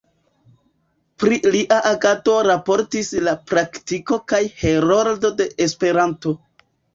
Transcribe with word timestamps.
Pri 1.23 1.35
lia 1.55 1.77
agado 1.89 2.37
raportis 2.47 3.11
„La 3.27 3.35
Praktiko“ 3.51 4.19
kaj 4.33 4.41
„Heroldo 4.63 5.33
de 5.43 5.49
Esperanto“. 5.69 6.35